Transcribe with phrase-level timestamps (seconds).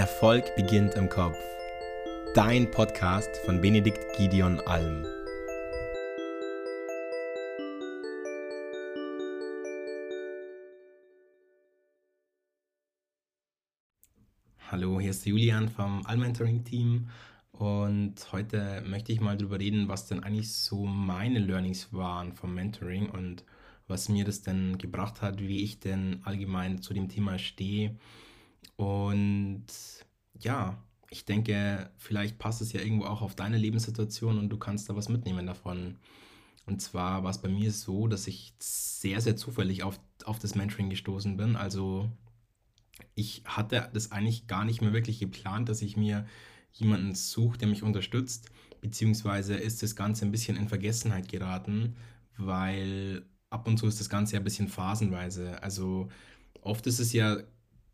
[0.00, 1.36] Erfolg beginnt im Kopf.
[2.34, 5.04] Dein Podcast von Benedikt Gideon Alm.
[14.70, 17.10] Hallo, hier ist Julian vom Almentoring Team
[17.52, 22.54] und heute möchte ich mal darüber reden, was denn eigentlich so meine Learnings waren vom
[22.54, 23.44] Mentoring und
[23.86, 27.98] was mir das denn gebracht hat, wie ich denn allgemein zu dem Thema stehe
[28.76, 29.66] und
[30.38, 34.88] ja, ich denke, vielleicht passt es ja irgendwo auch auf deine Lebenssituation und du kannst
[34.88, 35.96] da was mitnehmen davon.
[36.66, 40.54] Und zwar war es bei mir so, dass ich sehr, sehr zufällig auf, auf das
[40.54, 41.56] Mentoring gestoßen bin.
[41.56, 42.10] Also
[43.14, 46.26] ich hatte das eigentlich gar nicht mehr wirklich geplant, dass ich mir
[46.72, 48.50] jemanden suche, der mich unterstützt.
[48.80, 51.96] Beziehungsweise ist das Ganze ein bisschen in Vergessenheit geraten,
[52.36, 55.62] weil ab und zu ist das Ganze ja ein bisschen phasenweise.
[55.62, 56.08] Also
[56.62, 57.38] oft ist es ja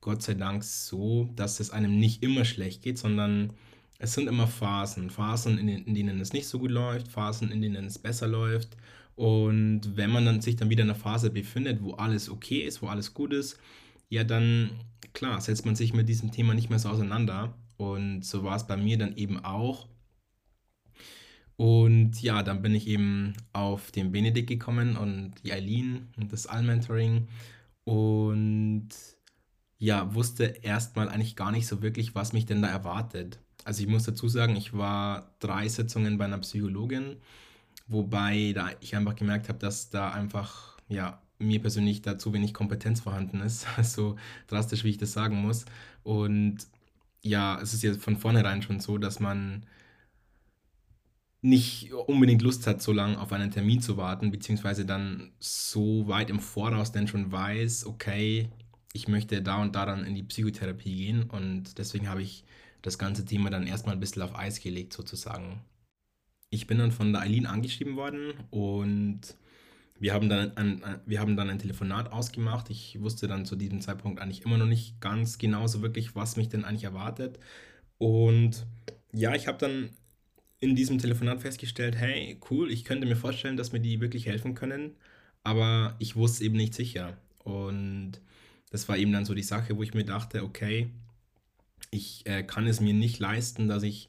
[0.06, 3.50] Gott sei Dank so, dass es einem nicht immer schlecht geht, sondern
[3.98, 5.10] es sind immer Phasen.
[5.10, 8.76] Phasen, in, denen es nicht so gut läuft, Phasen, in denen es besser läuft.
[9.16, 12.82] Und wenn man dann sich dann wieder in einer Phase befindet, wo alles okay ist,
[12.82, 13.58] wo alles gut ist,
[14.08, 14.70] ja, dann
[15.12, 17.56] klar, setzt man sich mit diesem Thema nicht mehr so auseinander.
[17.76, 19.88] Und so war es bei mir dann eben auch.
[21.56, 26.46] Und ja, dann bin ich eben auf den Benedikt gekommen und die Eileen und das
[26.46, 27.26] All-Mentoring.
[27.82, 28.90] Und
[29.78, 33.40] ja, wusste erstmal eigentlich gar nicht so wirklich, was mich denn da erwartet.
[33.64, 37.16] Also ich muss dazu sagen, ich war drei Sitzungen bei einer Psychologin,
[37.88, 42.54] wobei da ich einfach gemerkt habe, dass da einfach, ja, mir persönlich da zu wenig
[42.54, 44.16] Kompetenz vorhanden ist, so
[44.46, 45.66] drastisch wie ich das sagen muss.
[46.02, 46.58] Und
[47.22, 49.66] ja, es ist ja von vornherein schon so, dass man
[51.42, 56.30] nicht unbedingt Lust hat, so lange auf einen Termin zu warten, beziehungsweise dann so weit
[56.30, 58.50] im Voraus denn schon weiß, okay,
[58.96, 62.44] ich möchte da und da dann in die Psychotherapie gehen und deswegen habe ich
[62.82, 65.60] das ganze Thema dann erstmal ein bisschen auf Eis gelegt sozusagen.
[66.50, 69.36] Ich bin dann von der Eileen angeschrieben worden und
[69.98, 72.70] wir haben, dann ein, wir haben dann ein Telefonat ausgemacht.
[72.70, 76.36] Ich wusste dann zu diesem Zeitpunkt eigentlich immer noch nicht ganz genau so wirklich, was
[76.36, 77.38] mich denn eigentlich erwartet.
[77.98, 78.66] Und
[79.12, 79.90] ja, ich habe dann
[80.60, 84.54] in diesem Telefonat festgestellt, hey, cool, ich könnte mir vorstellen, dass mir die wirklich helfen
[84.54, 84.96] können,
[85.44, 87.16] aber ich wusste eben nicht sicher.
[87.44, 88.20] Und
[88.70, 90.90] das war eben dann so die Sache, wo ich mir dachte, okay,
[91.90, 94.08] ich äh, kann es mir nicht leisten, dass ich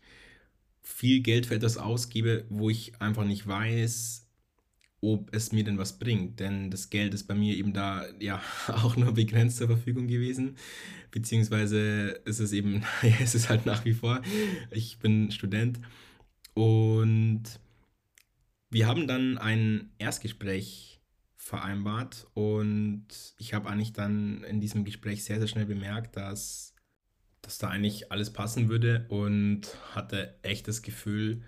[0.81, 4.27] viel Geld für etwas ausgebe, wo ich einfach nicht weiß,
[5.01, 6.39] ob es mir denn was bringt.
[6.39, 10.57] Denn das Geld ist bei mir eben da ja auch nur begrenzt zur Verfügung gewesen.
[11.11, 14.21] Beziehungsweise ist es eben, ja, es ist halt nach wie vor,
[14.71, 15.79] ich bin Student
[16.53, 17.43] und
[18.69, 20.96] wir haben dann ein Erstgespräch
[21.47, 22.27] vereinbart.
[22.33, 26.73] Und ich habe eigentlich dann in diesem Gespräch sehr, sehr schnell bemerkt, dass,
[27.41, 29.61] dass da eigentlich alles passen würde und
[29.95, 31.41] hatte echt das Gefühl,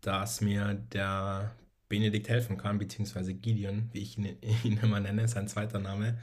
[0.00, 1.54] dass mir der
[1.88, 6.18] Benedikt helfen kann, beziehungsweise Gideon, wie ich ihn, ihn immer nenne, sein zweiter Name.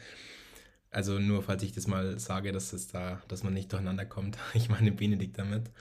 [0.90, 4.38] Also nur falls ich das mal sage, dass es da, dass man nicht durcheinander kommt.
[4.54, 5.72] Ich meine Benedikt damit.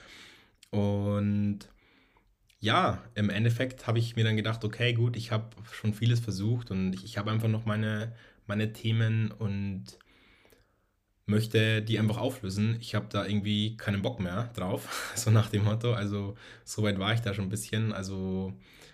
[0.69, 1.67] Und
[2.61, 6.71] ja, im Endeffekt habe ich mir dann gedacht, okay, gut, ich habe schon vieles versucht
[6.71, 8.13] und ich, ich habe einfach noch meine,
[8.45, 9.97] meine Themen und
[11.25, 12.77] möchte die einfach auflösen.
[12.79, 15.93] Ich habe da irgendwie keinen Bock mehr drauf, so nach dem Motto.
[15.93, 18.53] Also so weit war ich da schon ein bisschen, also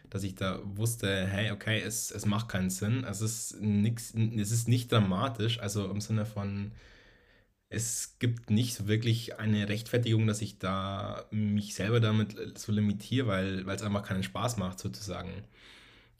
[0.10, 3.04] dass ich da wusste, hey, okay, es, es macht keinen Sinn.
[3.04, 6.72] Es ist nix, es ist nicht dramatisch, also im Sinne von,
[7.70, 13.66] es gibt nicht wirklich eine Rechtfertigung, dass ich da mich selber damit so limitiere, weil,
[13.66, 15.44] weil es einfach keinen Spaß macht, sozusagen.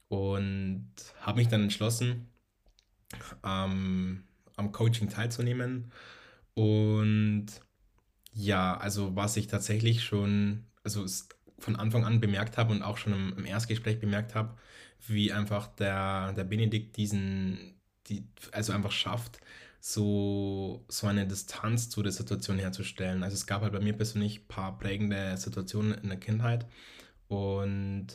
[0.10, 0.90] Und
[1.22, 2.28] habe mich dann entschlossen,
[3.46, 4.24] ähm,
[4.58, 5.92] am Coaching teilzunehmen.
[6.54, 7.48] Und
[8.34, 11.06] ja, also was ich tatsächlich schon, also
[11.60, 14.58] von Anfang an bemerkt habe und auch schon im, im Erstgespräch bemerkt habe,
[15.08, 17.76] wie einfach der, der Benedikt diesen,
[18.08, 19.40] die, also einfach schafft,
[19.80, 23.24] so, so eine Distanz zu der Situation herzustellen.
[23.24, 26.66] Also es gab halt bei mir persönlich ein paar prägende Situationen in der Kindheit
[27.28, 28.08] und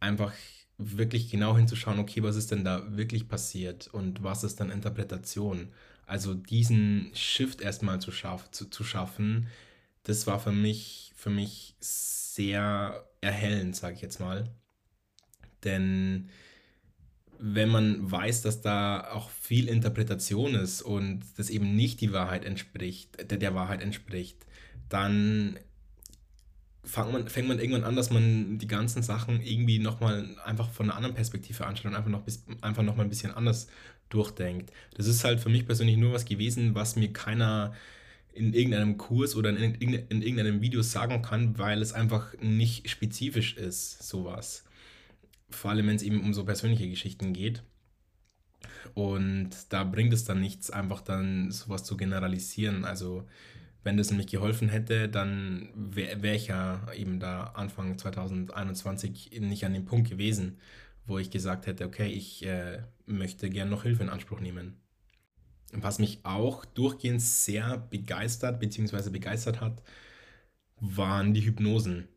[0.00, 0.32] einfach
[0.78, 5.72] wirklich genau hinzuschauen, okay, was ist denn da wirklich passiert und was ist dann Interpretation?
[6.06, 9.48] Also diesen Shift erstmal zu, schaff, zu, zu schaffen,
[10.04, 14.48] das war für mich, für mich sehr erhellend, sage ich jetzt mal.
[15.64, 16.30] Denn
[17.38, 22.44] wenn man weiß, dass da auch viel Interpretation ist und das eben nicht die Wahrheit
[22.44, 24.44] entspricht, der, der Wahrheit entspricht,
[24.88, 25.58] dann
[26.84, 30.86] fängt man, fängt man irgendwann an, dass man die ganzen Sachen irgendwie nochmal einfach von
[30.86, 32.22] einer anderen Perspektive anschaut und einfach noch,
[32.60, 33.68] einfach noch mal ein bisschen anders
[34.08, 34.72] durchdenkt.
[34.96, 37.74] Das ist halt für mich persönlich nur was gewesen, was mir keiner
[38.32, 44.02] in irgendeinem Kurs oder in irgendeinem Video sagen kann, weil es einfach nicht spezifisch ist,
[44.08, 44.64] sowas.
[45.50, 47.62] Vor allem, wenn es eben um so persönliche Geschichten geht.
[48.94, 52.84] Und da bringt es dann nichts, einfach dann sowas zu generalisieren.
[52.84, 53.26] Also
[53.84, 59.64] wenn das nämlich geholfen hätte, dann wäre wär ich ja eben da Anfang 2021 nicht
[59.64, 60.58] an dem Punkt gewesen,
[61.06, 64.76] wo ich gesagt hätte, okay, ich äh, möchte gerne noch Hilfe in Anspruch nehmen.
[65.72, 69.10] Was mich auch durchgehend sehr begeistert bzw.
[69.10, 69.82] begeistert hat,
[70.80, 72.08] waren die Hypnosen.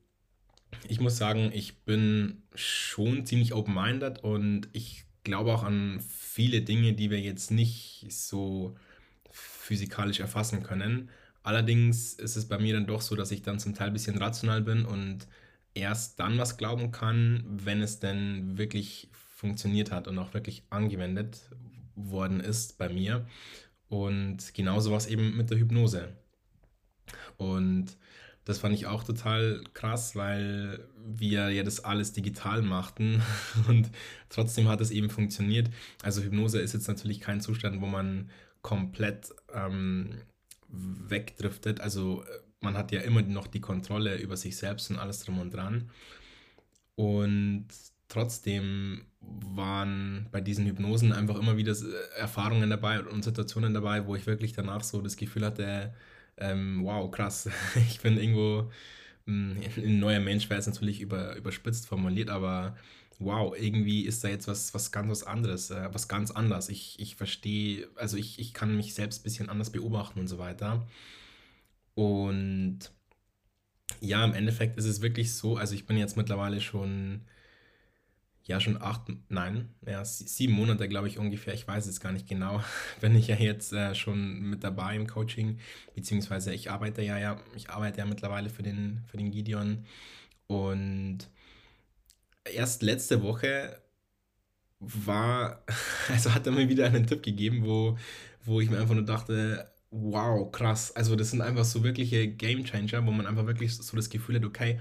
[0.88, 6.94] Ich muss sagen, ich bin schon ziemlich open-minded und ich glaube auch an viele Dinge,
[6.94, 8.76] die wir jetzt nicht so
[9.32, 11.10] physikalisch erfassen können.
[11.44, 14.18] Allerdings ist es bei mir dann doch so, dass ich dann zum Teil ein bisschen
[14.18, 15.28] rational bin und
[15.74, 21.42] erst dann was glauben kann, wenn es denn wirklich funktioniert hat und auch wirklich angewendet
[21.96, 23.26] worden ist bei mir.
[23.90, 26.16] Und genauso war es eben mit der Hypnose.
[27.38, 27.98] Und
[28.46, 33.22] das fand ich auch total krass, weil wir ja das alles digital machten
[33.68, 33.90] und
[34.30, 35.70] trotzdem hat es eben funktioniert.
[36.02, 38.30] Also Hypnose ist jetzt natürlich kein Zustand, wo man
[38.62, 40.22] komplett ähm,
[40.70, 41.82] wegdriftet.
[41.82, 42.28] Also äh,
[42.62, 45.90] man hat ja immer noch die Kontrolle über sich selbst und alles drum und dran.
[46.96, 47.68] Und
[48.08, 54.16] trotzdem waren bei diesen Hypnosen einfach immer wieder äh, Erfahrungen dabei und Situationen dabei, wo
[54.16, 55.94] ich wirklich danach so das Gefühl hatte,
[56.42, 57.50] ähm, wow, krass,
[57.90, 58.72] ich bin irgendwo
[59.26, 62.76] hm, ein neuer Mensch, wäre jetzt natürlich über, überspitzt formuliert, aber
[63.20, 66.70] wow, irgendwie ist da jetzt was, was ganz was anderes, äh, was ganz anders.
[66.70, 70.40] Ich, ich verstehe, also ich, ich kann mich selbst ein bisschen anders beobachten und so
[70.40, 70.86] weiter.
[71.96, 72.80] Und
[74.00, 77.22] ja, im Endeffekt ist es wirklich so, also ich bin jetzt mittlerweile schon,
[78.44, 82.28] ja, schon acht, nein, ja, sieben Monate, glaube ich, ungefähr, ich weiß es gar nicht
[82.28, 82.62] genau,
[83.02, 85.60] bin ich ja jetzt äh, schon mit dabei im Coaching,
[85.96, 89.86] beziehungsweise ich arbeite ja, ja, ich arbeite ja mittlerweile für den, für den Gideon.
[90.48, 91.30] Und
[92.46, 93.82] erst letzte Woche
[94.80, 95.64] war,
[96.10, 97.98] also hat er mir wieder einen Tipp gegeben, wo,
[98.44, 100.96] wo ich mir einfach nur dachte, wow, krass.
[100.96, 104.38] Also das sind einfach so wirkliche Game Changer, wo man einfach wirklich so das Gefühl
[104.38, 104.80] hat, okay,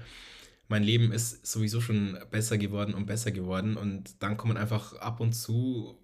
[0.71, 4.95] mein Leben ist sowieso schon besser geworden und besser geworden und dann kommt man einfach
[4.95, 5.97] ab und zu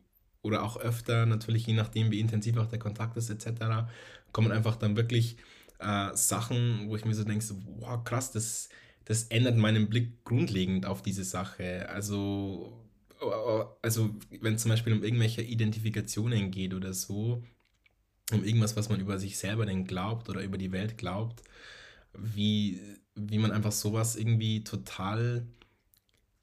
[0.43, 3.89] oder auch öfter, natürlich je nachdem, wie intensiv auch der Kontakt ist etc.,
[4.31, 5.37] kommen einfach dann wirklich
[5.79, 8.69] äh, Sachen, wo ich mir so denke, so, wow, krass, das
[9.07, 11.87] das ändert meinen Blick grundlegend auf diese Sache.
[11.87, 12.73] Also,
[13.81, 17.41] also wenn es zum Beispiel um irgendwelche Identifikationen geht oder so,
[18.33, 21.41] um irgendwas, was man über sich selber denn glaubt oder über die Welt glaubt,
[22.13, 22.81] wie,
[23.15, 25.45] wie man einfach sowas irgendwie total,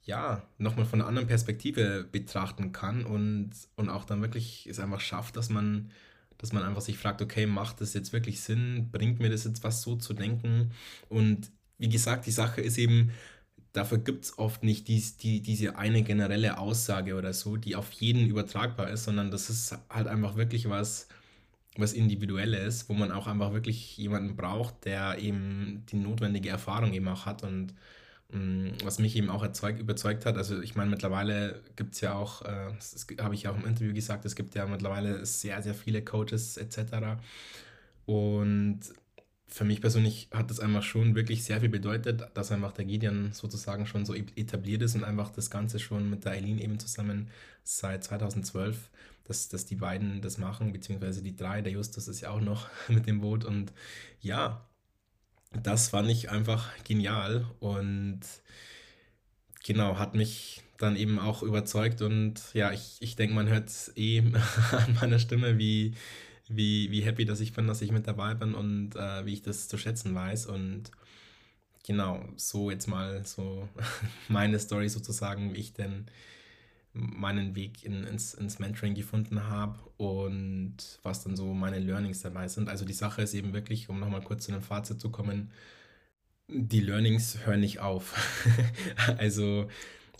[0.03, 5.01] ja, nochmal von einer anderen Perspektive betrachten kann und, und auch dann wirklich es einfach
[5.01, 5.91] schafft, dass man,
[6.37, 8.89] dass man einfach sich fragt, okay, macht das jetzt wirklich Sinn?
[8.91, 10.71] Bringt mir das jetzt was so zu denken?
[11.09, 13.11] Und wie gesagt, die Sache ist eben,
[13.73, 17.91] dafür gibt es oft nicht dies, die, diese eine generelle Aussage oder so, die auf
[17.91, 21.07] jeden übertragbar ist, sondern das ist halt einfach wirklich was,
[21.77, 27.07] was Individuelles, wo man auch einfach wirklich jemanden braucht, der eben die notwendige Erfahrung eben
[27.07, 27.73] auch hat und
[28.31, 32.13] mm, was mich eben auch erzeugt, überzeugt hat, also ich meine, mittlerweile gibt es ja
[32.13, 35.61] auch, äh, das habe ich ja auch im Interview gesagt, es gibt ja mittlerweile sehr,
[35.61, 37.19] sehr viele Coaches etc.
[38.05, 38.81] Und
[39.47, 43.31] für mich persönlich hat das einfach schon wirklich sehr viel bedeutet, dass einfach der Gideon
[43.31, 47.29] sozusagen schon so etabliert ist und einfach das Ganze schon mit der Eileen eben zusammen
[47.63, 48.89] seit 2012,
[49.25, 52.67] dass, dass die beiden das machen, beziehungsweise die drei, der Justus ist ja auch noch
[52.87, 53.73] mit dem Boot und
[54.21, 54.65] ja,
[55.63, 58.21] das fand ich einfach genial und
[59.63, 63.91] genau, hat mich dann eben auch überzeugt und ja, ich, ich denke, man hört es
[63.95, 64.19] eh
[64.71, 65.95] an meiner Stimme, wie,
[66.47, 69.41] wie, wie happy, dass ich bin, dass ich mit dabei bin und äh, wie ich
[69.41, 70.47] das zu schätzen weiß.
[70.47, 70.91] Und
[71.85, 73.67] genau, so jetzt mal so
[74.27, 76.05] meine Story sozusagen, wie ich denn
[76.95, 82.47] meinen Weg in, ins, ins Mentoring gefunden habe und was dann so meine Learnings dabei
[82.47, 82.69] sind.
[82.69, 85.51] Also die Sache ist eben wirklich, um nochmal kurz zu einem Fazit zu kommen,
[86.47, 88.15] die Learnings hören nicht auf.
[89.17, 89.69] also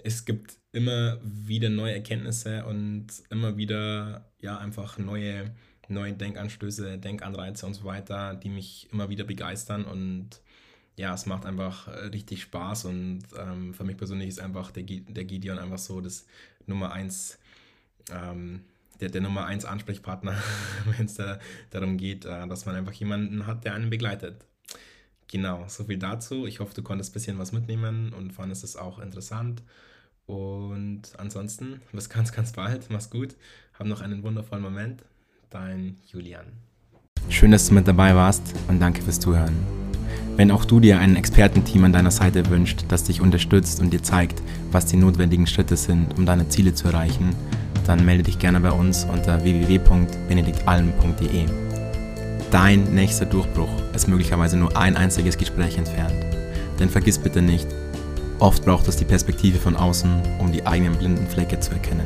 [0.03, 5.53] es gibt immer wieder neue Erkenntnisse und immer wieder ja einfach neue
[5.87, 10.41] neue Denkanstöße, Denkanreize und so weiter, die mich immer wieder begeistern und
[10.97, 14.83] ja, es macht einfach äh, richtig Spaß und ähm, für mich persönlich ist einfach der,
[14.83, 16.25] der Gideon einfach so das
[16.67, 17.37] Nummer eins,
[18.11, 18.61] ähm,
[19.01, 20.35] der, der Nummer eins Ansprechpartner,
[20.97, 21.39] wenn es da,
[21.71, 24.45] darum geht, äh, dass man einfach jemanden hat, der einen begleitet.
[25.27, 26.45] Genau, so viel dazu.
[26.45, 29.63] Ich hoffe, du konntest ein bisschen was mitnehmen und fandest es auch interessant.
[30.27, 32.89] Und ansonsten, bis ganz, ganz bald.
[32.89, 33.35] Mach's gut.
[33.77, 35.03] Hab noch einen wundervollen Moment
[35.49, 36.45] dein Julian.
[37.29, 39.55] Schön, dass du mit dabei warst und danke fürs Zuhören.
[40.35, 44.03] Wenn auch du dir ein Expertenteam an deiner Seite wünscht, das dich unterstützt und dir
[44.03, 47.35] zeigt, was die notwendigen Schritte sind, um deine Ziele zu erreichen,
[47.87, 51.45] dann melde dich gerne bei uns unter www.benediktalm.de.
[52.51, 56.13] Dein nächster Durchbruch ist möglicherweise nur ein einziges Gespräch entfernt.
[56.79, 57.67] Denn vergiss bitte nicht,
[58.39, 62.05] oft braucht es die Perspektive von außen, um die eigenen blinden Flecke zu erkennen.